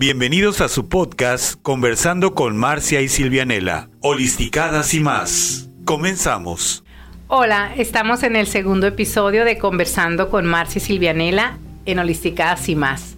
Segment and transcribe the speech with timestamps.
[0.00, 5.70] Bienvenidos a su podcast Conversando con Marcia y Silvianela, Holisticadas y más.
[5.84, 6.84] Comenzamos.
[7.26, 12.76] Hola, estamos en el segundo episodio de Conversando con Marcia y Silvianela en Holisticadas y
[12.76, 13.16] más.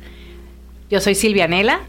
[0.89, 1.81] Yo soy Silvianela.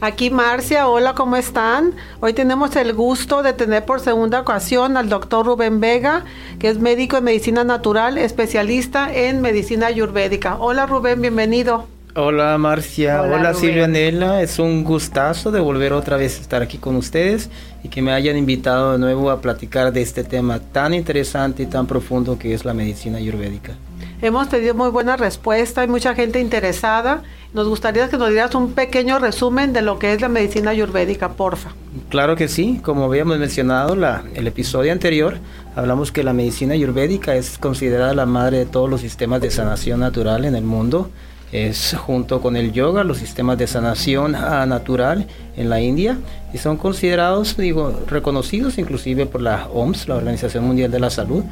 [0.00, 1.94] Aquí Marcia, hola, ¿cómo están?
[2.18, 6.24] Hoy tenemos el gusto de tener por segunda ocasión al doctor Rubén Vega,
[6.58, 10.56] que es médico en medicina natural, especialista en medicina ayurvédica.
[10.56, 11.86] Hola Rubén, bienvenido.
[12.16, 13.86] Hola Marcia, hola, Hola, Silvia.
[13.86, 17.50] Nela, es un gustazo de volver otra vez a estar aquí con ustedes
[17.84, 21.66] y que me hayan invitado de nuevo a platicar de este tema tan interesante y
[21.66, 23.74] tan profundo que es la medicina ayurvédica.
[24.22, 27.22] Hemos tenido muy buena respuesta, hay mucha gente interesada.
[27.54, 31.34] Nos gustaría que nos dieras un pequeño resumen de lo que es la medicina ayurvédica,
[31.34, 31.70] porfa.
[32.08, 35.38] Claro que sí, como habíamos mencionado la, el episodio anterior,
[35.76, 40.00] hablamos que la medicina ayurvédica es considerada la madre de todos los sistemas de sanación
[40.00, 41.08] natural en el mundo.
[41.52, 46.16] Es junto con el yoga los sistemas de sanación ah, natural en la India
[46.52, 51.42] y son considerados, digo, reconocidos inclusive por la OMS, la Organización Mundial de la Salud.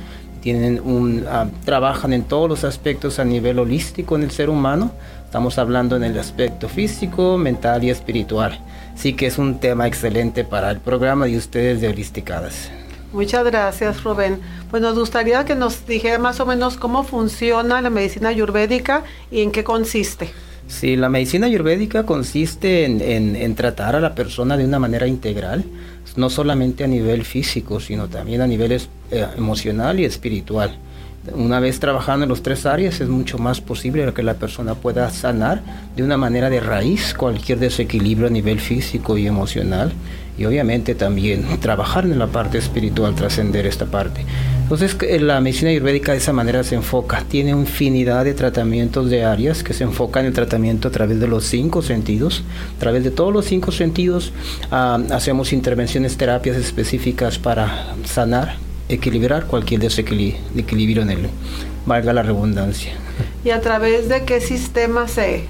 [0.40, 4.92] Tienen un, ah, trabajan en todos los aspectos a nivel holístico en el ser humano.
[5.24, 8.60] Estamos hablando en el aspecto físico, mental y espiritual.
[8.94, 12.70] Sí que es un tema excelente para el programa de ustedes de Holisticadas.
[13.12, 14.38] Muchas gracias, Rubén.
[14.70, 19.40] Pues nos gustaría que nos dijera más o menos cómo funciona la medicina ayurvédica y
[19.42, 20.30] en qué consiste.
[20.66, 23.00] Sí, la medicina ayurvédica consiste en,
[23.34, 25.64] en- tratar a la persona de una manera integral,
[26.16, 30.76] no solamente a nivel físico, sino también a nivel eh, emocional y espiritual.
[31.34, 35.08] Una vez trabajando en los tres áreas es mucho más posible que la persona pueda
[35.10, 35.62] sanar
[35.96, 39.92] de una manera de raíz cualquier desequilibrio a nivel físico y emocional
[40.38, 44.24] y obviamente también trabajar en la parte espiritual, trascender esta parte.
[44.62, 49.24] Entonces que la medicina ayurvédica de esa manera se enfoca, tiene infinidad de tratamientos de
[49.24, 52.42] áreas que se enfocan en el tratamiento a través de los cinco sentidos,
[52.76, 54.32] a través de todos los cinco sentidos
[54.70, 58.56] ah, hacemos intervenciones, terapias específicas para sanar,
[58.90, 61.18] equilibrar cualquier desequili- desequilibrio en él,
[61.86, 62.92] valga la redundancia.
[63.44, 65.44] ¿Y a través de qué sistema se,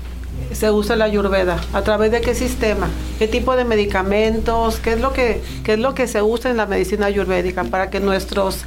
[0.53, 1.61] se usa la ayurveda?
[1.73, 2.89] ¿A través de qué sistema?
[3.19, 4.79] ¿Qué tipo de medicamentos?
[4.79, 7.91] ¿Qué es lo que, qué es lo que se usa en la medicina ayurvédica para
[7.91, 8.65] que nuestros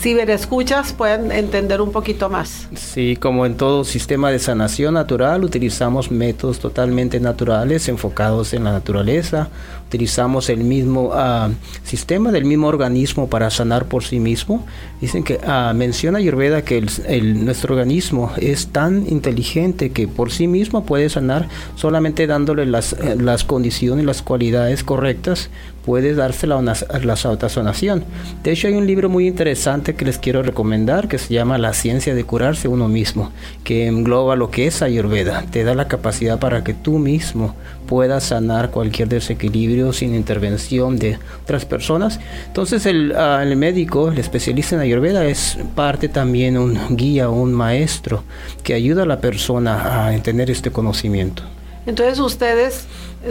[0.00, 2.68] ciberescuchas puedan entender un poquito más?
[2.74, 8.72] Sí, como en todo sistema de sanación natural, utilizamos métodos totalmente naturales enfocados en la
[8.72, 9.48] naturaleza.
[9.90, 11.50] Utilizamos el mismo ah,
[11.82, 14.64] sistema del mismo organismo para sanar por sí mismo.
[15.00, 16.78] Dicen que ah, menciona Ayurveda que
[17.08, 22.92] el- nuestro organismo es tan inteligente que por sí mismo puede sanar solamente dándole las,
[22.92, 25.50] eh, las condiciones, las cualidades correctas,
[25.84, 28.04] puede darse la, la autosanación.
[28.42, 31.72] De hecho, hay un libro muy interesante que les quiero recomendar que se llama La
[31.72, 33.32] ciencia de curarse uno mismo,
[33.64, 35.44] que engloba lo que es Ayurveda.
[35.50, 37.54] Te da la capacidad para que tú mismo
[37.86, 42.20] puedas sanar cualquier desequilibrio sin intervención de otras personas.
[42.46, 47.52] Entonces, el, ah, el médico, el especialista en Ayurveda, es parte también un guía, un
[47.52, 48.22] maestro
[48.62, 51.42] que ayuda a la persona a tener este conocimiento.
[51.90, 52.84] Entonces ustedes,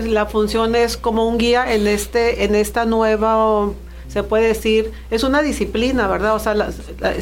[0.06, 3.70] la función es como un guía en este, en esta nueva,
[4.09, 6.36] se puede decir, es una disciplina, ¿verdad?
[6.36, 6.72] O sea, la-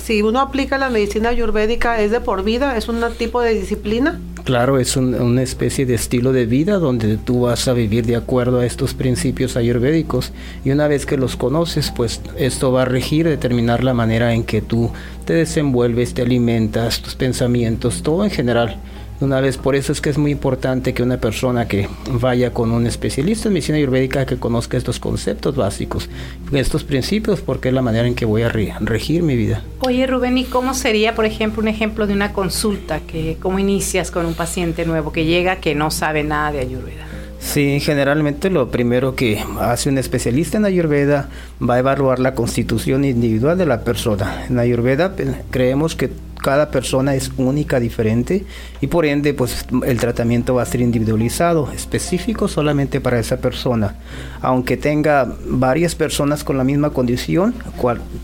[0.04, 2.76] si uno aplica la medicina ayurvédica, ¿es de por vida?
[2.76, 4.20] ¿Es un tipo de disciplina?
[4.46, 8.16] Claro, es un- una especie de estilo de vida donde tú vas a vivir de
[8.16, 10.32] acuerdo a estos principios ayurvédicos
[10.66, 14.44] y una vez que los conoces, pues esto va a regir, determinar la manera en
[14.44, 14.90] que tú
[15.26, 18.80] te desenvuelves, te alimentas, tus pensamientos, todo en general.
[19.20, 22.72] Una vez, por eso es que es muy importante que una persona que vaya con
[22.72, 26.08] un especialista en medicina ayurvédica que conozca estos conceptos básicos,
[26.52, 29.64] estos principios, porque es la manera en que voy a re- regir mi vida.
[29.80, 33.00] Oye Rubén, ¿y cómo sería, por ejemplo, un ejemplo de una consulta?
[33.00, 37.06] que ¿Cómo inicias con un paciente nuevo que llega que no sabe nada de Ayurveda?
[37.40, 41.30] Sí, generalmente lo primero que hace un especialista en Ayurveda
[41.62, 44.46] va a evaluar la constitución individual de la persona.
[44.50, 46.10] En Ayurveda pe- creemos que
[46.42, 48.46] cada persona es única, diferente
[48.82, 53.96] y por ende pues el tratamiento va a ser individualizado, específico solamente para esa persona.
[54.42, 57.54] Aunque tenga varias personas con la misma condición,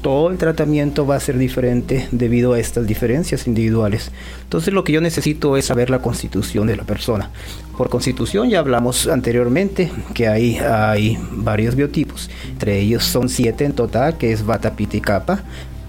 [0.01, 4.11] todo el tratamiento va a ser diferente debido a estas diferencias individuales.
[4.43, 7.29] Entonces lo que yo necesito es saber la constitución de la persona.
[7.77, 14.17] Por constitución ya hablamos anteriormente que hay, varios biotipos, entre ellos son siete en total,
[14.17, 15.43] que es Vata, Pitta y Kapha.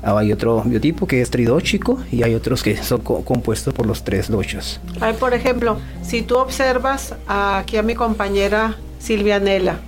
[0.05, 4.05] Hay otro biotipo que es tridóchico y hay otros que son co- compuestos por los
[4.05, 4.81] tres doshas.
[5.01, 9.79] Ay, por ejemplo, si tú observas aquí a mi compañera Silvia Nela,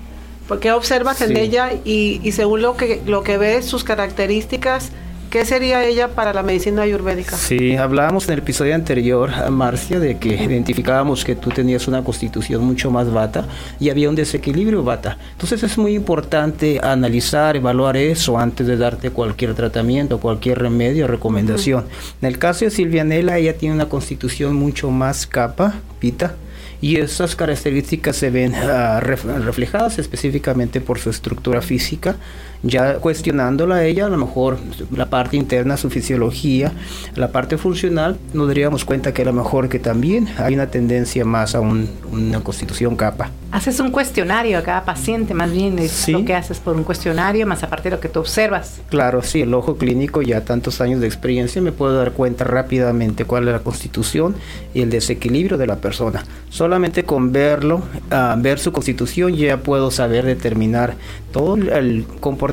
[0.48, 1.38] porque observas en Sí.
[1.38, 4.90] ella y, y según lo que, lo que ves, sus características,
[5.30, 7.36] ¿Qué sería ella para la medicina ayurvédica?
[7.36, 12.64] Sí, hablábamos en el episodio anterior, Marcia, de que identificábamos que tú tenías una constitución
[12.64, 13.46] mucho más vata
[13.80, 15.18] y había un desequilibrio vata.
[15.32, 21.86] Entonces es muy importante analizar, evaluar eso antes de darte cualquier tratamiento, cualquier remedio recomendación.
[22.22, 26.36] En el caso de Silvianela, ella tiene una constitución mucho más capa, pita,
[26.80, 32.16] y esas características se ven uh, reflejadas específicamente por su estructura física
[32.62, 34.58] ya cuestionándola a ella, a lo mejor
[34.94, 36.72] la parte interna, su fisiología,
[37.14, 41.24] la parte funcional, nos daríamos cuenta que a lo mejor que también hay una tendencia
[41.24, 43.30] más a una constitución capa.
[43.52, 47.46] Haces un cuestionario a cada paciente, más bien es lo que haces por un cuestionario,
[47.46, 48.80] más aparte de lo que tú observas.
[48.90, 53.24] Claro, sí, el ojo clínico, ya tantos años de experiencia, me puedo dar cuenta rápidamente
[53.24, 54.34] cuál es la constitución
[54.74, 56.24] y el desequilibrio de la persona.
[56.50, 60.96] Solamente con verlo, uh, ver su constitución, ya puedo saber determinar
[61.32, 62.45] todo el comportamiento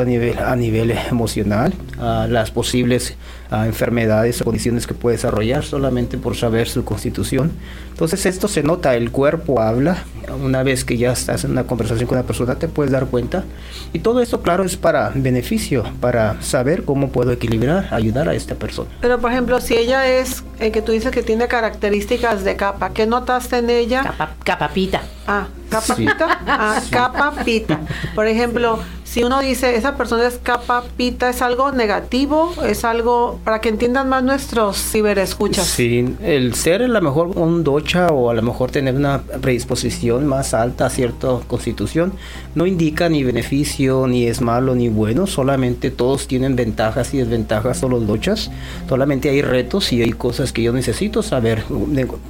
[0.00, 3.16] a nivel, a nivel emocional, a las posibles
[3.50, 7.52] enfermedades o condiciones que puede desarrollar solamente por saber su constitución.
[7.90, 10.04] Entonces esto se nota, el cuerpo habla,
[10.42, 13.44] una vez que ya estás en una conversación con una persona te puedes dar cuenta
[13.92, 18.54] y todo esto claro es para beneficio, para saber cómo puedo equilibrar, ayudar a esta
[18.54, 18.90] persona.
[19.00, 22.90] Pero por ejemplo, si ella es, eh, que tú dices que tiene características de capa,
[22.90, 24.02] ¿qué notaste en ella?
[24.02, 25.02] Capa, capapita.
[25.26, 26.38] Ah, capapita.
[26.46, 27.80] Ah, capapita.
[28.14, 32.54] Por ejemplo, si uno dice esa persona es capapita, ¿es algo negativo?
[32.64, 35.66] ¿Es algo para que entiendan más nuestros ciberescuchas?
[35.66, 40.26] Sí, el ser a lo mejor un docha o a lo mejor tener una predisposición
[40.26, 42.12] más alta a cierta constitución
[42.54, 47.82] no indica ni beneficio, ni es malo, ni bueno, solamente todos tienen ventajas y desventajas
[47.82, 48.50] o los dochas,
[48.88, 51.62] solamente hay retos y hay cosas que yo necesito saber,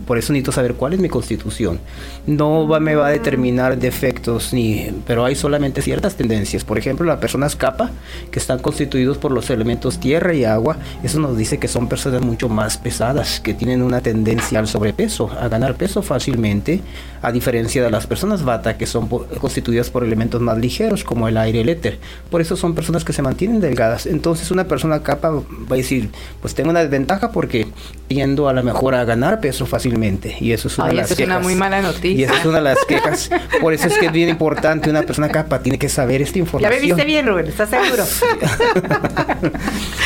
[0.06, 1.80] por eso necesito saber cuál es mi constitución.
[2.26, 6.64] No va, me va a determinar defectos, ni, pero hay solamente ciertas tendencias.
[6.64, 7.90] Por ejemplo, las personas capa,
[8.30, 12.22] que están constituidos por los elementos tierra y agua, eso nos dice que son personas
[12.22, 16.80] mucho más pesadas, que tienen una tendencia al sobrepeso, a ganar peso fácilmente,
[17.22, 21.36] a diferencia de las personas bata, que son constituidas por elementos más ligeros, como el
[21.36, 21.98] aire el éter.
[22.30, 24.06] Por eso son personas que se mantienen delgadas.
[24.06, 26.10] Entonces, una persona capa va a decir,
[26.40, 27.68] pues tengo una desventaja porque
[28.08, 30.36] tiendo a lo mejor a ganar peso fácilmente.
[30.40, 31.20] Y eso es una de las quejas.
[31.20, 32.10] Es una muy mala noticia.
[32.10, 33.30] Y eso es una de las quejas.
[33.60, 36.72] Por eso es que es bien importante, una persona capa tiene que saber esta información.
[36.72, 38.04] Ya me viste bien, Rubén, ¿estás seguro?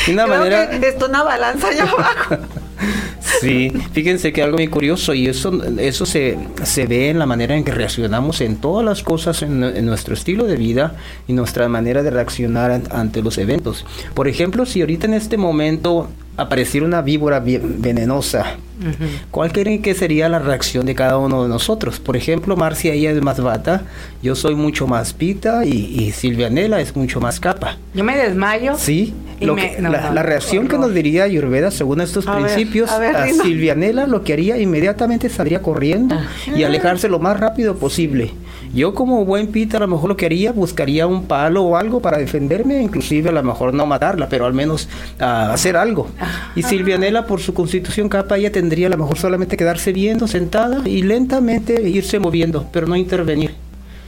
[0.08, 0.70] una manera...
[0.88, 2.36] está una balanza allá abajo.
[3.40, 7.56] Sí, fíjense que algo muy curioso y eso, eso se, se ve en la manera
[7.56, 10.96] en que reaccionamos en todas las cosas en, nuestro estilo de vida
[11.26, 13.84] y nuestra manera de reaccionar ante los eventos.
[14.14, 18.56] Por ejemplo, si ahorita en este momento apareciera una víbora venenosa,
[19.30, 22.00] ¿cuál creen que sería la reacción de cada uno de nosotros?
[22.00, 23.82] Por ejemplo, Marcia ella es más bata,
[24.22, 27.76] yo soy mucho más pita y, Silvia Nela es mucho más capa.
[27.94, 28.74] Yo me desmayo.
[28.76, 34.32] Sí, la, reacción que nos diría Ayurveda según estos principios, a, Silvia Nela lo que
[34.32, 36.16] haría inmediatamente saldría corriendo
[36.54, 38.32] y alejarse lo más rápido posible.
[38.74, 42.00] Yo como buen pita a lo mejor lo que haría, buscaría un palo o algo
[42.00, 44.88] para defenderme, inclusive a lo mejor no matarla, pero al menos
[45.20, 46.08] ah, hacer algo.
[46.56, 50.88] Y Silvianela, por su constitución capa, ella tendría a lo mejor solamente quedarse viendo sentada
[50.88, 53.54] y lentamente irse moviendo, pero no intervenir.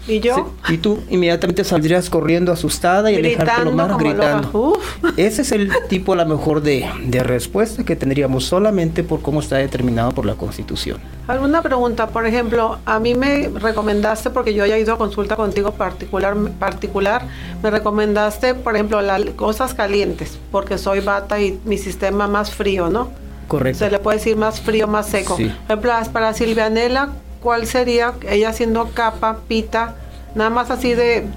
[0.07, 0.53] ¿Y yo?
[0.69, 4.79] y tú inmediatamente saldrías corriendo asustada y alejarte lo más gritando.
[5.17, 9.41] Ese es el tipo a lo mejor de, de, respuesta que tendríamos solamente por cómo
[9.41, 10.99] está determinado por la Constitución.
[11.27, 12.09] ¿Alguna pregunta?
[12.09, 17.23] Por ejemplo, a mí me recomendaste, porque yo haya ido a consulta contigo particular, particular
[17.63, 22.91] me recomendaste, por ejemplo, las cosas calientes, porque soy bata y mi sistema más frío,
[22.91, 23.11] ¿no?
[23.49, 23.79] Correcto.
[23.81, 25.37] Se le puede decir más frío, más seco.
[25.37, 27.11] Por ejemplo, para Silvianela,
[27.45, 29.97] cuál sería ella haciendo capa, pita,
[30.35, 31.29] nada más así de,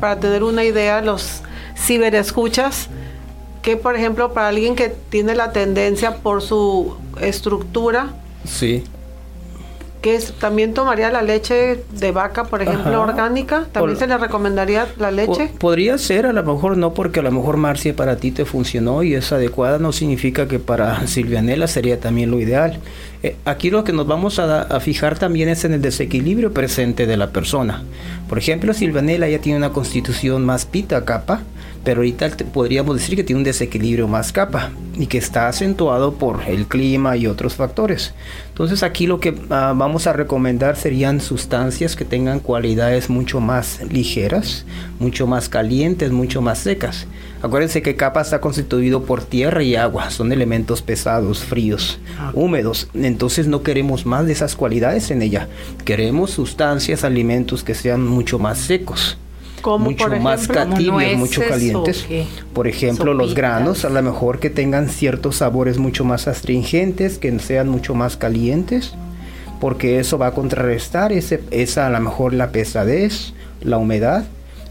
[0.00, 1.40] para tener una idea, los
[1.76, 2.88] ciberescuchas,
[3.62, 8.08] que por ejemplo para alguien que tiene la tendencia por su estructura,
[8.44, 8.84] sí
[10.02, 14.88] que es, también tomaría la leche de vaca, por ejemplo, orgánica, también se le recomendaría
[14.98, 15.50] la leche.
[15.58, 19.04] podría ser, a lo mejor no, porque a lo mejor Marcia para ti te funcionó
[19.04, 22.80] y es adecuada, no significa que para Silvianela sería también lo ideal.
[23.22, 27.06] Eh, aquí lo que nos vamos a, a, fijar también es en el desequilibrio presente
[27.06, 27.84] de la persona.
[28.28, 31.42] Por ejemplo, Silvianela ya tiene una constitución más pita capa,
[31.84, 36.42] pero ahorita podríamos decir que tiene un desequilibrio más capa y que está acentuado por
[36.46, 38.14] el clima y otros factores.
[38.48, 43.80] Entonces aquí lo que ah, vamos a recomendar serían sustancias que tengan cualidades mucho más
[43.90, 44.64] ligeras,
[45.00, 47.06] mucho más calientes, mucho más secas.
[47.42, 52.30] Acuérdense que capa está constituido por tierra y agua, son elementos pesados, fríos, ah.
[52.34, 52.88] húmedos.
[52.94, 55.48] Entonces no queremos más de esas cualidades en ella.
[55.84, 59.18] Queremos sustancias, alimentos que sean mucho más secos
[59.78, 62.06] mucho más tibios, mucho calientes.
[62.52, 67.38] Por ejemplo, los granos, a lo mejor que tengan ciertos sabores mucho más astringentes, que
[67.38, 68.94] sean mucho más calientes,
[69.60, 74.24] porque eso va a contrarrestar ese, esa a lo mejor la pesadez, la humedad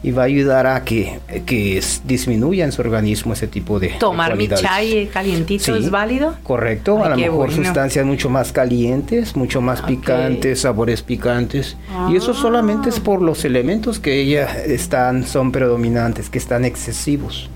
[0.03, 4.35] y va a ayudar a que, que disminuya en su organismo ese tipo de tomar
[4.35, 9.81] mi chai calientito es válido correcto a lo mejor sustancias mucho más calientes mucho más
[9.81, 11.77] picantes sabores picantes.
[12.09, 17.49] Y eso solamente es por los elementos que ella están son predominantes que están excesivos.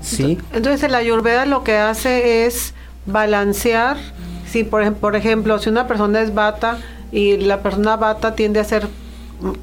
[0.00, 0.38] Sí.
[0.52, 2.74] Entonces la ayurveda lo que hace es
[3.06, 3.96] balancear
[4.46, 6.78] si por, por ejemplo si una persona es bata
[7.10, 8.86] y la persona bata tiende a ser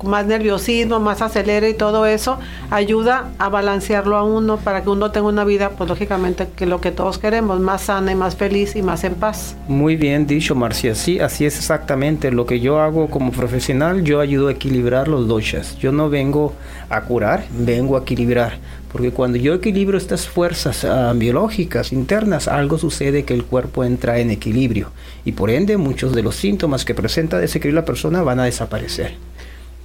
[0.03, 2.39] más nerviosismo, más acelera y todo eso,
[2.71, 6.81] ayuda a balancearlo a uno para que uno tenga una vida, pues lógicamente que lo
[6.81, 9.55] que todos queremos, más sana y más feliz y más en paz.
[9.67, 10.95] Muy bien dicho, Marcia.
[10.95, 12.31] Sí, así es exactamente.
[12.31, 15.77] Lo que yo hago como profesional, yo ayudo a equilibrar los doshas.
[15.77, 16.53] Yo no vengo
[16.89, 18.57] a curar, vengo a equilibrar.
[18.91, 24.19] Porque cuando yo equilibro estas fuerzas ah, biológicas internas, algo sucede que el cuerpo entra
[24.19, 24.91] en equilibrio.
[25.25, 29.34] Y por ende, muchos de los síntomas que presenta desequilibrio la persona van a desaparecer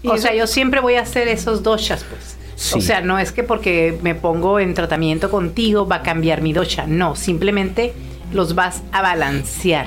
[0.04, 2.36] o sea, yo siempre voy a hacer esos doshas, pues.
[2.74, 6.52] O sea, no es que porque me pongo en tratamiento contigo va a cambiar mi
[6.52, 6.86] dosha.
[6.86, 7.94] No, simplemente
[8.32, 9.86] los vas a balancear.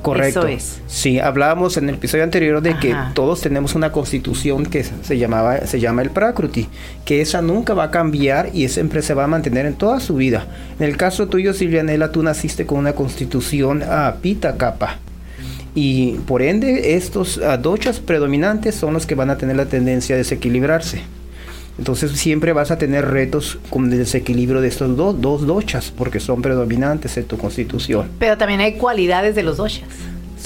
[0.00, 0.46] Correcto.
[0.46, 0.80] Eso es.
[0.86, 5.66] Sí, hablábamos en el episodio anterior de que todos tenemos una constitución que se llamaba
[5.66, 6.68] se llama el Prakruti,
[7.04, 10.14] que esa nunca va a cambiar y siempre se va a mantener en toda su
[10.14, 10.46] vida.
[10.78, 15.00] En el caso tuyo, Silvianela, tú naciste con una constitución a ah, Pita Kappa
[15.76, 20.18] y por ende estos dochas predominantes son los que van a tener la tendencia a
[20.18, 21.02] desequilibrarse.
[21.78, 26.40] Entonces siempre vas a tener retos con el desequilibrio de estos dos dochas porque son
[26.40, 28.08] predominantes en tu constitución.
[28.18, 29.84] Pero también hay cualidades de los dochas.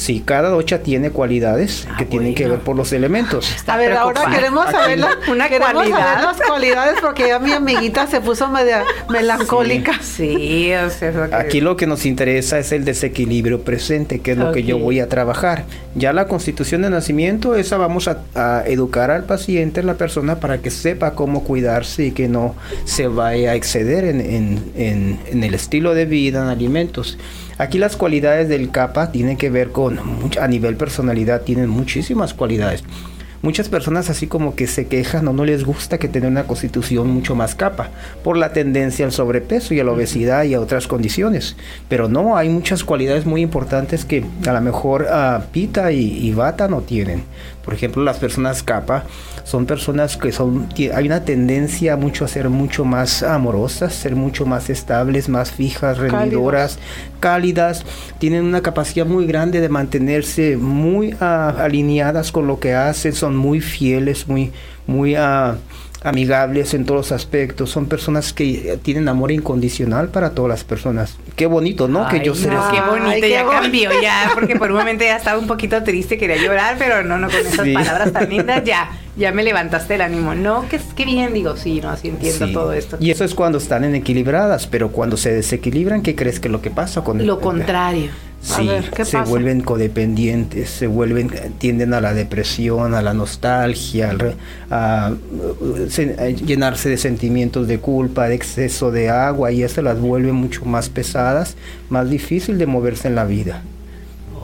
[0.01, 3.55] Sí, cada docha tiene cualidades ah, que tienen que ver por los elementos.
[3.67, 4.99] a ver, ahora queremos saber,
[5.31, 6.23] una cualidad.
[6.23, 10.01] las cualidades porque ya mi amiguita se puso media melancólica.
[10.01, 14.53] Sí, o sea, Aquí lo que nos interesa es el desequilibrio presente, que es lo
[14.53, 15.65] que yo voy a trabajar.
[15.95, 20.71] Ya la constitución de nacimiento, esa vamos a, educar al paciente, la persona, para que
[20.71, 22.55] sepa cómo cuidarse y que no
[22.87, 27.19] se vaya a exceder en, en el estilo de vida, en alimentos.
[27.61, 30.01] Aquí las cualidades del capa tienen que ver con,
[30.41, 32.83] a nivel personalidad, tienen muchísimas cualidades.
[33.43, 37.11] Muchas personas así como que se quejan o no les gusta que tenga una constitución
[37.11, 37.91] mucho más capa
[38.25, 41.55] por la tendencia al sobrepeso y a la obesidad y a otras condiciones.
[41.91, 46.33] Pero no, hay muchas cualidades muy importantes que a lo mejor uh, Pita y, y,
[46.33, 47.25] Bata no tienen.
[47.65, 49.05] Por ejemplo, las personas capa
[49.45, 54.47] son personas que son, hay una tendencia mucho a ser mucho más amorosas, ser mucho
[54.47, 56.79] más estables, más fijas, rendidoras,
[57.21, 57.85] cálidas,
[58.19, 63.37] tienen una capacidad muy grande de mantenerse muy ah, alineadas con lo que hacen, son
[63.37, 64.53] muy fieles, muy,
[64.87, 65.57] muy uh,
[66.03, 71.17] amigables en todos los aspectos, son personas que tienen amor incondicional para todas las personas.
[71.37, 72.09] Qué bonito, ¿no?
[72.09, 72.49] que yo sé.
[72.49, 76.37] Qué bonito, ya cambió, ya, porque por un momento ya estaba un poquito triste, quería
[76.37, 80.35] llorar, pero no, no, con esas palabras tan lindas, ya, ya me levantaste el ánimo.
[80.35, 82.97] No, que qué bien, digo, sí, no, así entiendo todo esto.
[83.01, 86.53] Y eso es cuando están en equilibradas, pero cuando se desequilibran, ¿qué crees que es
[86.53, 88.11] lo que pasa con Lo contrario.
[88.41, 88.69] Sí,
[89.05, 94.17] se vuelven codependientes, se vuelven, tienden a la depresión, a la nostalgia,
[94.71, 95.13] a,
[96.47, 100.89] llenarse de sentimientos de culpa, de exceso de agua y eso las vuelve mucho más
[100.89, 101.57] pesadas,
[101.91, 103.63] más difícil de moverse en la vida.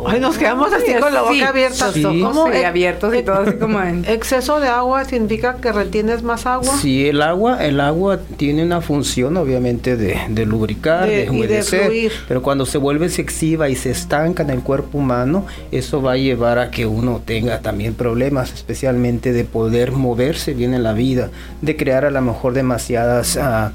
[0.04, 1.92] Ay, nos quedamos así con la boca abierta.
[1.92, 2.02] Sí.
[2.02, 2.46] ¿Cómo?
[2.46, 4.04] abiertos y todo así como en...
[4.04, 6.76] Exceso de agua significa que retienes más agua.
[6.76, 12.66] Sí, el agua, el agua tiene una función obviamente de, lubricar, de, humedecer, pero cuando
[12.66, 16.70] se vuelve excesiva y se estanca en el cuerpo humano, eso va a llevar a
[16.70, 21.30] que uno tenga también problemas, especialmente de poder moverse bien en la vida,
[21.62, 23.36] de crear a lo mejor demasiadas...
[23.36, 23.70] Uh,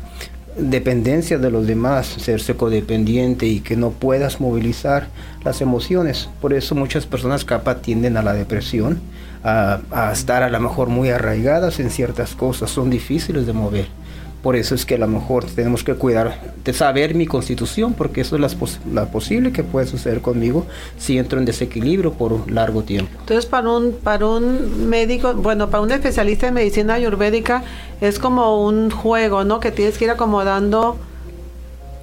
[0.70, 5.08] dependencia de los demás, serse codependiente y que no puedas movilizar
[5.44, 6.30] las emociones.
[6.40, 9.00] Por eso muchas personas capaz tienden a la depresión,
[9.44, 13.88] a, a estar a lo mejor muy arraigadas en ciertas cosas, son difíciles de mover.
[14.42, 18.22] Por eso es que a lo mejor tenemos que cuidar de saber mi constitución, porque
[18.22, 18.58] eso es
[18.92, 20.66] la, posible que puede suceder conmigo
[20.98, 23.12] si entro en desequilibrio por un largo tiempo.
[23.20, 27.64] Entonces, para un, para un médico, bueno, para un especialista en medicina ayurvédica,
[28.02, 29.60] es como un juego, ¿no?
[29.60, 30.98] Que tienes que ir acomodando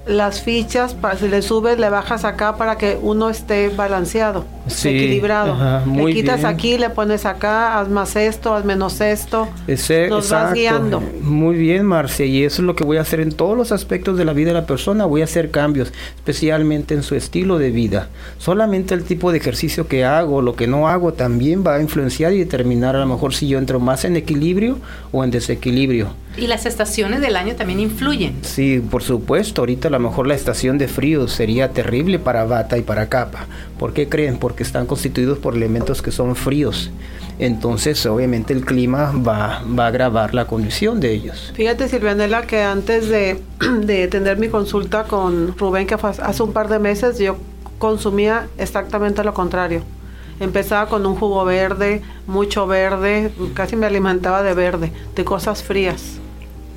[0.05, 4.45] las fichas, para si le subes, le bajas acá para que uno esté balanceado.
[4.67, 5.85] equilibrado.
[5.85, 9.47] le quitas aquí, le pones acá, haz más esto, haz menos esto.
[9.67, 11.01] Ese, nos vas guiando.
[11.21, 14.17] Muy bien, Marcia, y eso es lo que voy a hacer en todos los aspectos
[14.17, 15.05] de la vida de la persona.
[15.05, 18.09] Voy a hacer cambios, especialmente en su estilo de vida.
[18.39, 22.33] Solamente el tipo de ejercicio que hago, lo que no hago, también va a influenciar
[22.33, 24.77] y determinar a lo mejor si yo entro más en equilibrio
[25.11, 26.07] o en desequilibrio.
[26.37, 28.37] Y las estaciones del año también influyen.
[28.43, 29.61] Sí, por supuesto.
[29.61, 33.47] Ahorita a lo mejor la estación de frío sería terrible para bata y para capa.
[33.77, 34.37] ¿Por qué creen?
[34.37, 36.91] Porque están constituidos por elementos que son fríos.
[37.39, 41.51] Entonces, obviamente, el clima va, va a agravar la condición de ellos.
[41.55, 43.41] Fíjate, Silvianela, que antes de,
[43.81, 47.37] de tener mi consulta con Rubén, que fue hace un par de meses, yo
[47.79, 49.83] consumía exactamente lo contrario.
[50.39, 56.19] Empezaba con un jugo verde, mucho verde, casi me alimentaba de verde, de cosas frías.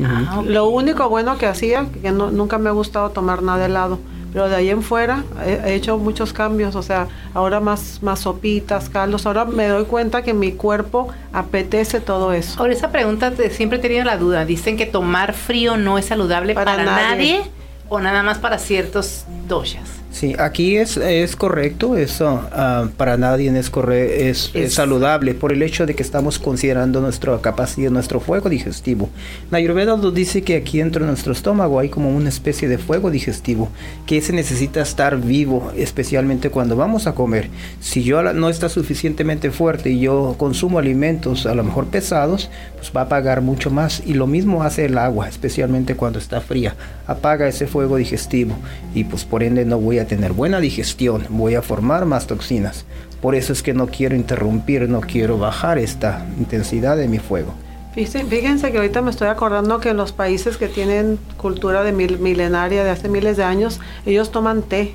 [0.05, 3.99] Ah, Lo único bueno que hacía, que nunca me ha gustado tomar nada de helado,
[4.33, 8.89] pero de ahí en fuera he, hecho muchos cambios, o sea, ahora más, más sopitas,
[8.89, 12.59] caldos, ahora me doy cuenta que mi cuerpo apetece todo eso.
[12.59, 16.55] Ahora esa pregunta siempre he tenido la duda, dicen que tomar frío no es saludable
[16.55, 17.43] para, nadie.
[17.89, 20.02] o nada más para ciertos doshas.
[20.13, 25.53] Sí, aquí es, es correcto, eso ah, para nadie es, corre es, es, saludable por
[25.53, 29.09] el hecho de que estamos considerando nuestra capacidad, nuestro fuego digestivo.
[29.51, 32.77] La Ayurveda nos dice que aquí dentro de nuestro estómago hay como una especie de
[32.77, 33.71] fuego digestivo
[34.07, 37.49] que se necesita estar vivo, especialmente cuando vamos a comer.
[37.81, 42.93] Si yo no está suficientemente fuerte y yo consumo alimentos a lo mejor pesados, pues
[42.95, 44.03] va a apagar mucho más.
[44.05, 46.77] Y lo mismo hace el agua, especialmente cuando está fría.
[47.07, 48.55] Apaga ese fuego digestivo
[48.95, 52.85] y pues por ende no voy a tener buena digestión, voy a formar más toxinas.
[53.21, 57.55] Por eso es que no quiero interrumpir, no quiero bajar esta intensidad de mi fuego.
[57.95, 62.85] Fíjense que ahorita me estoy acordando que en los países que tienen cultura de milenaria
[62.85, 64.95] de hace miles de años, ellos toman té.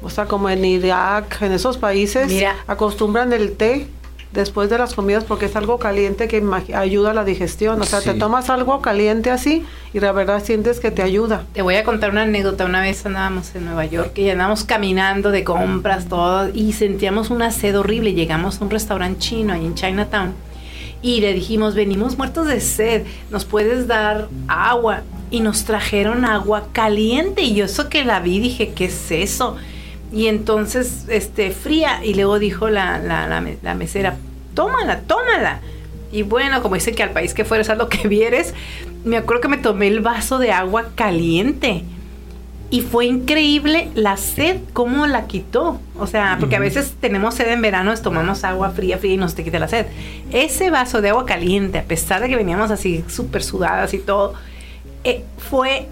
[0.00, 2.32] O sea, como en Irak, en esos países,
[2.66, 3.88] acostumbran el té
[4.34, 6.42] después de las comidas porque es algo caliente que
[6.74, 7.80] ayuda a la digestión.
[7.80, 9.64] O sea, te tomas algo caliente así
[9.94, 11.44] y la verdad sientes que te ayuda.
[11.54, 12.64] Te voy a contar una anécdota.
[12.66, 17.50] Una vez andábamos en Nueva York y andábamos caminando de compras, todo, y sentíamos una
[17.50, 18.12] sed horrible.
[18.12, 20.34] Llegamos a un restaurante chino ahí en Chinatown
[21.00, 25.02] y le dijimos, venimos muertos de sed, ¿nos puedes dar agua?
[25.30, 29.56] Y nos trajeron agua caliente y yo eso que la vi dije, ¿qué es eso?
[30.14, 32.04] Y entonces, este, fría.
[32.04, 34.16] Y luego dijo la, la, la, mesera,
[34.54, 35.60] tómala, tómala.
[36.12, 38.54] Y bueno, como dice que al país que fueres a lo que vieres,
[39.04, 41.82] me acuerdo que me tomé el vaso de agua caliente.
[42.70, 45.80] Y fue increíble la sed, cómo la quitó.
[45.98, 49.34] O sea, porque a veces tenemos sed en verano, tomamos agua fría, fría y nos
[49.34, 49.86] te quita la sed.
[50.30, 54.34] Ese vaso de agua caliente, a pesar de que veníamos así súper sudadas y todo,
[55.02, 55.88] eh, fue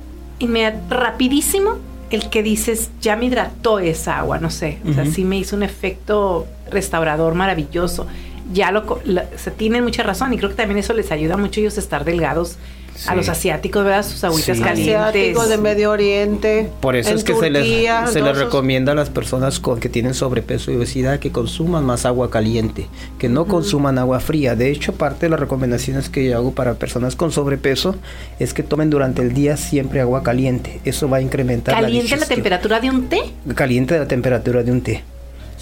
[0.88, 1.78] rapidísimo
[2.16, 5.56] el que dices, ya me hidrató esa agua, no sé, o sea, sí me hizo
[5.56, 8.06] un efecto restaurador maravilloso.
[8.52, 8.98] Ya lo,
[9.36, 11.80] se tienen mucha razón y creo que también eso les ayuda mucho a ellos a
[11.80, 12.58] estar delgados
[13.06, 14.04] a los asiáticos, ¿verdad?
[14.04, 14.96] Sus agüitas calientes.
[14.96, 16.70] Asiáticos de Medio Oriente.
[16.80, 20.14] Por eso es que se les, se les recomienda a las personas con, que tienen
[20.14, 24.54] sobrepeso y obesidad que consuman más agua caliente, que no consuman agua fría.
[24.54, 27.96] De hecho, parte de las recomendaciones que yo hago para personas con sobrepeso
[28.38, 30.80] es que tomen durante el día siempre agua caliente.
[30.84, 33.20] Eso va a incrementar ¿Caliente la temperatura de un té?
[33.54, 35.02] Caliente la temperatura de un té.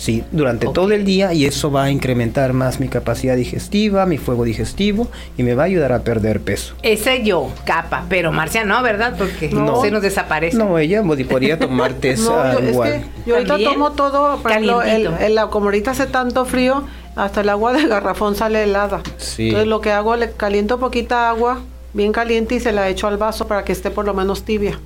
[0.00, 4.16] Sí, durante todo el día y eso va a incrementar más mi capacidad digestiva, mi
[4.16, 6.74] fuego digestivo y me va a ayudar a perder peso.
[6.82, 9.14] Ese yo, capa, pero Marcia no, ¿verdad?
[9.18, 10.56] Porque no, se nos desaparece.
[10.56, 12.14] No, ella podría tomar té
[12.70, 13.04] igual.
[13.26, 15.10] yo ahorita tomo todo, por ejemplo, el,
[15.50, 16.84] como ahorita hace tanto frío,
[17.14, 19.02] hasta el agua del garrafón sale helada.
[19.18, 19.48] Sí.
[19.48, 21.60] Entonces lo que hago, le caliento poquita agua
[21.92, 24.78] bien caliente y se la echo al vaso para que esté por lo menos tibia.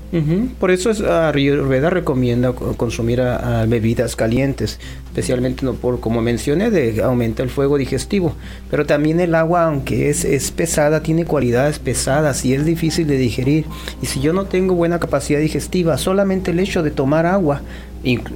[0.58, 3.22] Por eso es, Ayurveda recomienda consumir
[3.66, 8.34] bebidas calientes, especialmente no por como mencioné de aumenta el fuego digestivo,
[8.70, 13.18] pero también el agua aunque es, es pesada tiene cualidades pesadas y es difícil de
[13.18, 13.66] digerir.
[14.00, 17.62] Y si yo no tengo buena capacidad digestiva, solamente el hecho de tomar agua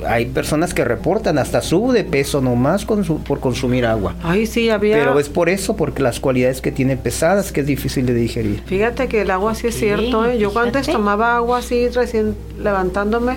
[0.07, 4.15] hay personas que reportan hasta sube de peso nomás por consumir agua.
[4.23, 4.97] Ay, sí, había.
[4.97, 8.63] Pero es por eso, porque las cualidades que tiene pesadas, que es difícil de digerir.
[8.67, 10.27] Fíjate que el agua sí es cierto.
[10.27, 10.39] ¿eh?
[10.39, 13.37] Yo antes tomaba agua así recién levantándome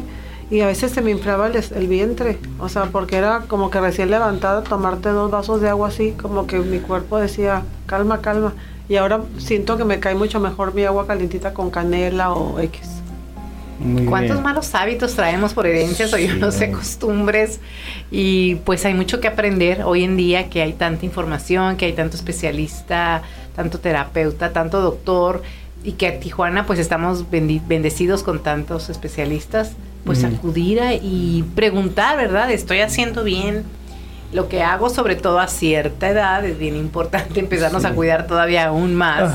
[0.50, 2.38] y a veces se me inflaba el, vientre.
[2.60, 6.48] O sea, porque era como que recién levantada, tomarte dos vasos de agua así, como
[6.48, 8.54] que mi cuerpo decía, calma, calma.
[8.89, 13.01] Y ahora siento que me cae mucho mejor mi agua calientita con canela o X.
[14.08, 17.60] ¿Cuántos malos hábitos traemos por herencias o yo no sé, costumbres?
[18.12, 21.94] Y pues hay mucho que aprender hoy en día, que hay tanta información, que hay
[21.94, 23.24] tanto especialista,
[23.56, 25.41] tanto terapeuta, tanto doctor,
[25.84, 29.74] y que a Tijuana pues estamos bendecidos con tantos especialistas.
[30.06, 32.50] pues acudir y preguntar, ¿verdad?
[32.52, 33.63] ¿Estoy haciendo bien?
[34.34, 38.67] lo que hago, sobre todo a cierta edad, es bien importante empezarnos a cuidar todavía
[38.67, 39.34] aún más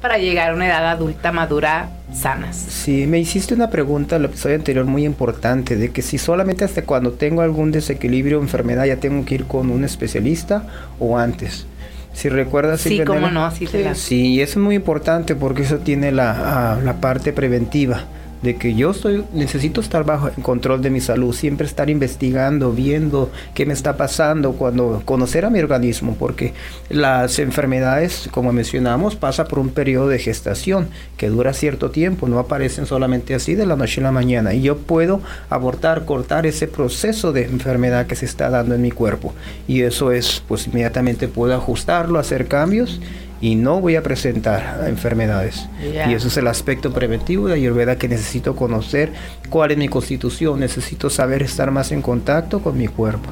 [0.00, 2.56] para llegar a una edad adulta madura sanas.
[2.56, 6.64] Sí, me hiciste una pregunta en el episodio anterior muy importante, de que si solamente
[6.64, 10.66] hasta cuando tengo algún desequilibrio o enfermedad ya tengo que ir con un especialista
[10.98, 11.66] o antes.
[12.12, 16.12] Si recuerdas, sí, cómo no, sí, sí, sí, eso es muy importante porque eso tiene
[16.12, 18.04] la, la parte preventiva
[18.44, 22.72] de que yo estoy, necesito estar bajo el control de mi salud, siempre estar investigando,
[22.72, 26.52] viendo qué me está pasando, cuando conocer a mi organismo, porque
[26.90, 32.38] las enfermedades, como mencionamos, pasa por un periodo de gestación que dura cierto tiempo, no
[32.38, 36.68] aparecen solamente así de la noche a la mañana, y yo puedo abortar, cortar ese
[36.68, 39.32] proceso de enfermedad que se está dando en mi cuerpo,
[39.66, 43.00] y eso es, pues inmediatamente puedo ajustarlo, hacer cambios,
[43.40, 45.68] y no voy a presentar enfermedades.
[45.82, 49.12] Y eso es el aspecto preventivo de Ayurveda que necesito conocer
[49.50, 53.30] cuál es mi constitución, necesito saber estar más en contacto con mi cuerpo.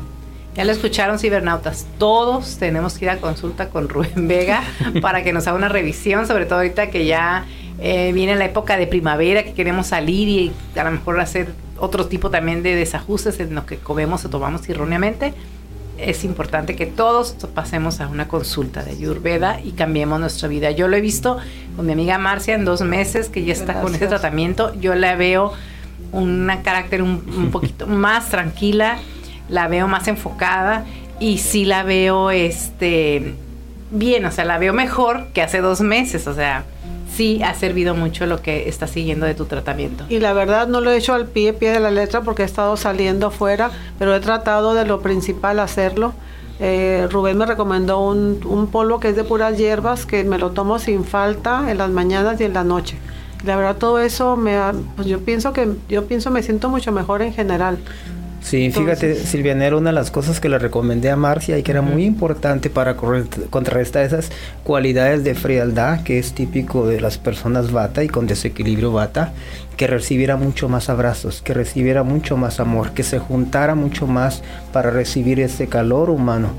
[0.55, 4.62] Ya lo escucharon cibernautas, todos tenemos que ir a consulta con Rubén Vega
[5.01, 7.47] para que nos haga una revisión, sobre todo ahorita que ya
[7.81, 12.07] eh, viene la época de primavera, que queremos salir y a lo mejor hacer otro
[12.07, 15.33] tipo también de desajustes en lo que comemos o tomamos erróneamente
[15.98, 20.70] es importante que todos pasemos a una consulta de Ayurveda y cambiemos nuestra vida.
[20.70, 21.38] Yo lo he visto
[21.76, 24.74] con mi amiga Marcia en dos meses que ya está con ese tratamiento.
[24.81, 25.52] Yo la veo
[26.12, 28.98] un carácter un, poquito más tranquila,
[29.48, 30.85] la veo más enfocada
[31.20, 33.35] y sí la veo este
[33.90, 36.64] bien, o sea, la veo mejor que hace dos meses, o sea,
[37.14, 40.05] sí ha servido mucho lo que está siguiendo de tu tratamiento.
[40.09, 42.44] Y la verdad no lo he hecho al pie, pie de la letra porque he
[42.44, 46.12] estado saliendo fuera, pero he tratado de lo principal hacerlo.
[46.61, 50.79] Eh, Rubén me recomendó un, polvo que es de puras hierbas que me lo tomo
[50.79, 52.96] sin falta en las mañanas y en la noche.
[53.44, 54.57] La verdad todo eso me
[54.94, 57.79] pues yo pienso que yo pienso me siento mucho mejor en general.
[58.42, 61.70] Sí, fíjate, Silviana, era una de las cosas que le recomendé a Marcia y que
[61.70, 64.31] era muy importante para contrarrestar esas
[64.64, 69.33] cualidades de frialdad que es típico de las personas bata y con desequilibrio bata,
[69.76, 74.42] que recibiera mucho más abrazos, que recibiera mucho más amor, que se juntara mucho más
[74.72, 76.50] para recibir ese calor humano.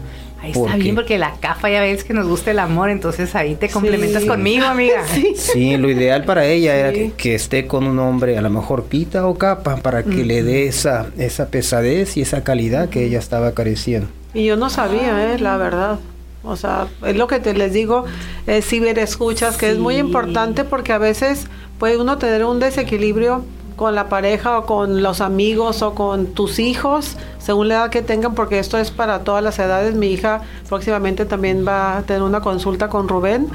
[0.43, 3.55] Ahí está bien porque la CAFA ya ves que nos gusta el amor, entonces ahí
[3.55, 5.05] te complementas conmigo, amiga.
[5.35, 5.77] Sí.
[5.77, 9.35] lo ideal para ella era que, esté con un hombre, a lo mejor pita o
[9.35, 14.09] capa, para que le dé esa, esa pesadez y esa calidad que ella estaba careciendo.
[14.33, 15.99] Y yo no sabía, eh, la verdad.
[16.43, 18.03] O sea, es lo que te les digo,
[18.45, 21.47] es escuchas que es muy importante porque a veces
[21.79, 26.59] puede uno tener un desequilibrio con la pareja o con los amigos o con tus
[26.59, 29.95] hijos, según la edad que tengan, porque esto es para todas las edades.
[29.95, 33.47] Mi hija próximamente también va a tener una consulta con Rubén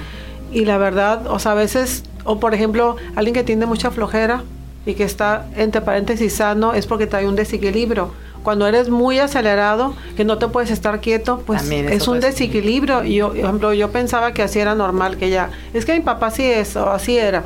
[0.53, 4.43] y la verdad, o sea, a veces, o por ejemplo, alguien que tiene mucha flojera
[4.87, 8.11] y que está entre paréntesis sano es porque trae un desequilibrio.
[8.43, 13.05] Cuando eres muy acelerado, que no te puedes estar quieto, pues es un desequilibrio.
[13.05, 16.01] Y yo, por ejemplo, yo pensaba que así era normal, que ya, es que mi
[16.01, 17.45] papá sí es, o así era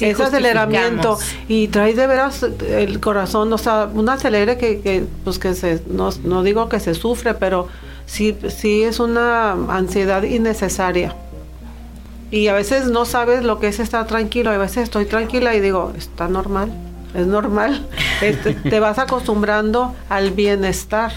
[0.00, 5.38] ese aceleramiento y trae de veras el corazón, o sea, un acelere que, que pues
[5.38, 7.68] que se, no, no, digo que se sufre, pero
[8.06, 11.14] sí, sí es una ansiedad innecesaria.
[12.30, 15.60] Y a veces no sabes lo que es estar tranquilo, a veces estoy tranquila y
[15.60, 16.72] digo, está normal,
[17.14, 17.86] es normal.
[18.22, 21.10] Este, te vas acostumbrando al bienestar.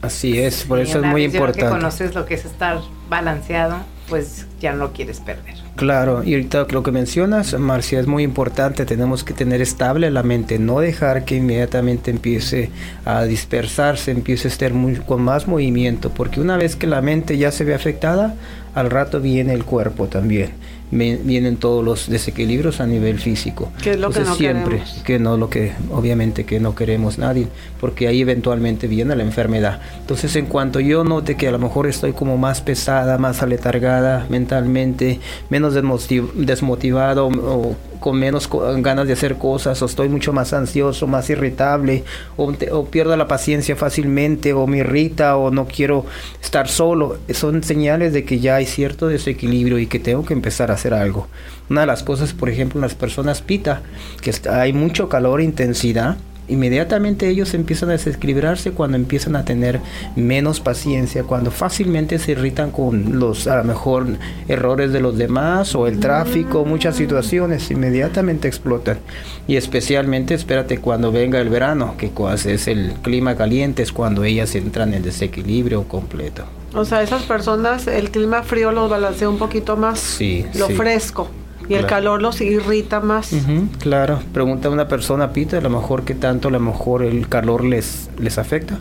[0.00, 1.60] Así es, por eso es muy importante.
[1.60, 2.80] Que conoces lo que es estar
[3.10, 3.76] balanceado,
[4.08, 5.56] pues ya no lo quieres perder.
[5.76, 10.22] Claro, y ahorita lo que mencionas, Marcia, es muy importante, tenemos que tener estable la
[10.22, 12.70] mente, no dejar que inmediatamente empiece
[13.06, 14.72] a dispersarse, empiece a estar
[15.06, 18.34] con más movimiento, porque una vez que la mente ya se ve afectada,
[18.74, 20.50] al rato viene el cuerpo también
[20.90, 23.70] vienen todos los desequilibrios a nivel físico.
[23.82, 27.48] Que es lo que no siempre, que no lo que obviamente que no queremos nadie,
[27.80, 29.80] porque ahí eventualmente viene la enfermedad.
[30.00, 34.26] Entonces, en cuanto yo note que a lo mejor estoy como más pesada, más aletargada
[34.28, 38.48] mentalmente, menos desmotivado o con menos
[38.78, 42.02] ganas de hacer cosas, o estoy mucho más ansioso, más irritable,
[42.36, 46.06] o, o, pierdo la paciencia fácilmente, o me irrita, o no quiero
[46.42, 50.70] estar solo, son señales de que ya hay cierto desequilibrio y que tengo que empezar
[50.70, 51.28] a hacer algo.
[51.68, 53.82] Una de las cosas, por ejemplo, las personas pita,
[54.22, 56.16] que hay mucho calor intensidad,
[56.48, 59.80] inmediatamente ellos empiezan a desequilibrarse cuando empiezan a tener
[60.16, 64.06] menos paciencia, cuando fácilmente se irritan con los a lo mejor
[64.48, 68.98] errores de los demás o el tráfico, muchas situaciones inmediatamente explotan.
[69.46, 72.10] Y especialmente espérate cuando venga el verano, que
[72.46, 76.59] es el clima caliente, es cuando ellas entran en desequilibrio completo.
[76.74, 81.28] O sea, esas personas, el clima frío los balancea un poquito más, sí, lo fresco.
[81.68, 83.32] y el calor los irrita más.
[83.78, 87.64] Claro, pregunta una persona, Pita, a lo mejor qué tanto a lo mejor el calor
[87.64, 88.78] les, les afecta.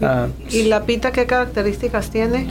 [0.00, 2.48] Ah, ¿Y la pita qué características tiene?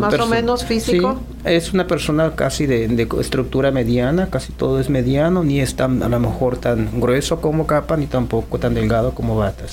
[0.00, 1.20] Más o menos físico.
[1.44, 5.76] Sí, es una persona casi de, de estructura mediana, casi todo es mediano, ni es
[5.76, 9.64] tan, a lo mejor tan grueso como capa, ni tampoco tan delgado como bata.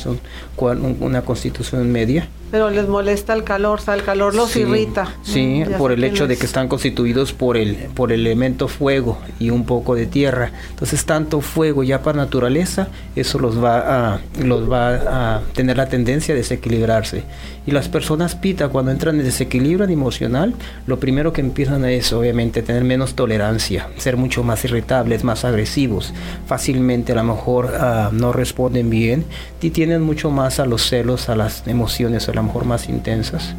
[0.58, 2.28] Un- una constitución media.
[2.54, 5.08] Pero les molesta el calor, o sea, el calor los Sí, irrita.
[5.24, 8.68] Sí, Mm, ya por el hecho de que están constituidos por el, por el elemento
[8.68, 10.52] fuego y un poco de tierra.
[10.70, 15.90] Entonces, tanto fuego ya para naturaleza, eso los va a, los va a tener la
[15.90, 17.24] tendencia a desequilibrarse.
[17.66, 20.54] Y las personas pita, cuando entran en desequilibrio emocional,
[20.86, 26.14] lo primero que empiezan es, obviamente, tener menos tolerancia, ser mucho más irritables, más agresivos,
[26.46, 29.26] fácilmente a lo mejor ah, no responden bien
[29.60, 33.56] y tienen mucho más a los celos, a las emociones a lo mejor más intensas.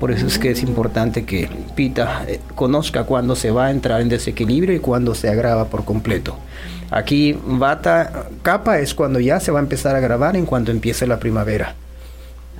[0.00, 4.02] Por eso es que es importante que Pita eh, conozca cuándo se va a entrar
[4.02, 6.36] en desequilibrio y cuándo se agrava por completo.
[6.90, 11.06] Aquí Bata Capa es cuando ya se va a empezar a agravar en cuanto empiece
[11.06, 11.74] la primavera.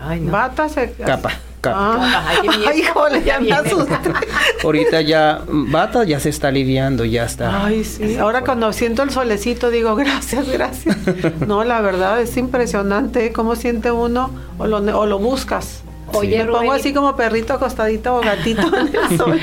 [0.00, 0.32] Ay, no.
[0.32, 0.92] Bata se...
[0.92, 1.32] Capa,
[1.74, 2.70] Ay, miedo.
[2.70, 3.94] ay, híjole, ya me Ya asusté.
[4.64, 7.64] Ahorita ya Bata ya se está aliviando, ya está.
[7.64, 8.16] Ay, sí.
[8.16, 10.96] Ahora cuando siento el solecito digo, gracias, gracias.
[11.46, 13.32] No, la verdad es impresionante ¿eh?
[13.32, 15.82] cómo siente uno o lo, o lo buscas.
[16.12, 19.40] Oye, Me pongo así como perrito acostadito o gatito en el sol.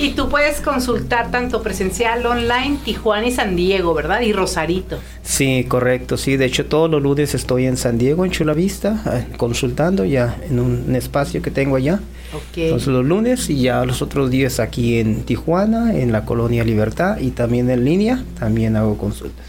[0.00, 4.22] Y tú puedes consultar tanto presencial, online, Tijuana y San Diego, ¿verdad?
[4.22, 4.98] Y Rosarito.
[5.22, 6.38] Sí, correcto, sí.
[6.38, 10.38] De hecho, todos los lunes estoy en San Diego, en Chula Vista, eh, consultando ya
[10.48, 12.00] en un, espacio que tengo allá.
[12.32, 12.56] Ok.
[12.56, 17.18] Entonces los lunes y ya los otros días aquí en Tijuana, en la Colonia Libertad
[17.18, 19.44] y también en línea, también hago consultas.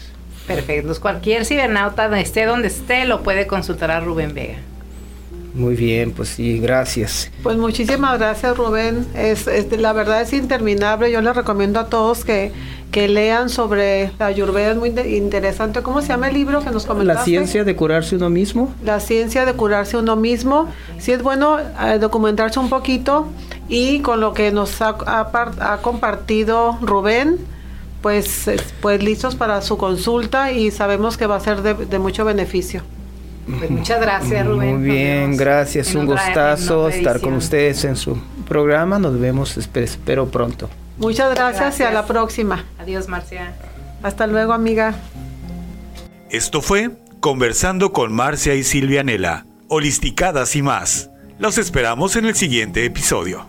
[0.46, 0.92] Perfecto.
[1.00, 4.58] Cualquier cibernauta, esté donde esté, lo puede consultar a Rubén Vega.
[5.54, 7.30] Muy bien, pues sí, gracias.
[7.42, 9.06] Pues muchísimas gracias Rubén.
[9.14, 11.12] Es, es- la verdad es interminable.
[11.12, 12.52] Yo les recomiendo a todos que,
[12.90, 14.70] que lean sobre la ayurveda.
[14.70, 15.82] Es muy interesante.
[15.82, 17.18] ¿Cómo se llama el libro que nos comentaste?
[17.20, 18.72] La ciencia de curarse uno mismo.
[18.82, 20.68] La ciencia de curarse uno mismo.
[20.98, 23.28] Sí es bueno eh, documentarse un poquito
[23.68, 27.36] y con lo que nos ha, ha ha compartido Rubén,
[28.00, 31.98] pues, es- pues listos para su consulta y sabemos que va a ser de, de
[31.98, 32.82] mucho beneficio.
[33.58, 34.76] Pues muchas gracias, Rubén.
[34.78, 35.92] Muy bien, gracias.
[35.94, 38.16] en Un gustazo estar con ustedes en su
[38.48, 38.98] programa.
[38.98, 40.70] Nos vemos, espe- espero pronto.
[40.98, 42.64] Muchas gracias, y a la próxima.
[42.78, 43.54] Adiós, Marcia.
[44.02, 44.94] Hasta luego, amiga.
[46.30, 51.10] Esto fue Conversando con Marcia y Silvia Nela, Holisticadas y más.
[51.38, 53.46] Los esperamos en el siguiente episodio.